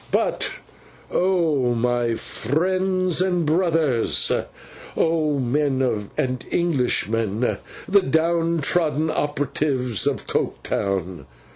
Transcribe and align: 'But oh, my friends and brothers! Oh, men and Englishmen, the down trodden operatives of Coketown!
'But 0.09 0.49
oh, 1.11 1.75
my 1.75 2.15
friends 2.15 3.21
and 3.21 3.45
brothers! 3.45 4.31
Oh, 4.97 5.37
men 5.37 6.09
and 6.17 6.43
Englishmen, 6.51 7.59
the 7.87 8.01
down 8.01 8.61
trodden 8.61 9.11
operatives 9.11 10.07
of 10.07 10.25
Coketown! 10.25 11.27